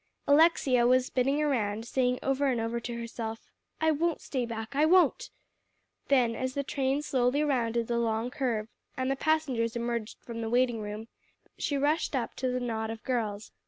Alexia 0.25 0.87
was 0.87 1.05
spinning 1.05 1.39
around, 1.43 1.85
saying 1.85 2.17
over 2.23 2.47
and 2.47 2.59
over 2.59 2.79
to 2.79 2.97
herself, 2.97 3.45
"I 3.79 3.91
won't 3.91 4.19
stay 4.19 4.47
back 4.47 4.75
I 4.75 4.83
won't." 4.83 5.29
Then, 6.07 6.33
as 6.35 6.55
the 6.55 6.63
train 6.63 7.03
slowly 7.03 7.43
rounded 7.43 7.85
the 7.85 7.99
long 7.99 8.31
curve 8.31 8.67
and 8.97 9.11
the 9.11 9.15
passengers 9.15 9.75
emerged 9.75 10.17
from 10.19 10.41
the 10.41 10.49
waiting 10.49 10.79
room, 10.79 11.07
she 11.59 11.77
rushed 11.77 12.15
up 12.15 12.33
to 12.37 12.47
the 12.49 12.59
knot 12.59 12.89
of 12.89 13.03
girls. 13.03 13.51